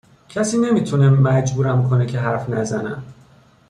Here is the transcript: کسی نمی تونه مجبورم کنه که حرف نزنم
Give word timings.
کسی 0.29 0.57
نمی 0.57 0.83
تونه 0.83 1.09
مجبورم 1.09 1.89
کنه 1.89 2.05
که 2.05 2.19
حرف 2.19 2.49
نزنم 2.49 3.03